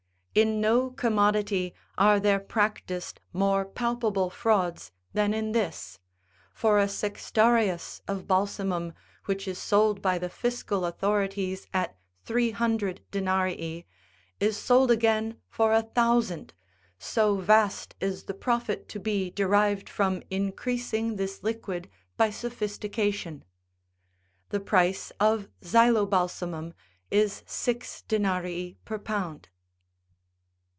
[0.33, 5.99] In no commodity are there practised more palpable frauds than in this,
[6.53, 8.93] for a sextarius of balsamum
[9.25, 13.85] which is sold by the fiscal authorities at three hundred denarii,
[14.39, 16.53] is sold again for a thousand,
[16.97, 23.43] so vast is the profit to be derived from increasing this liquid by sophistication.
[24.47, 26.71] The price of xylobalsamum
[27.09, 29.49] is six denarii per pound.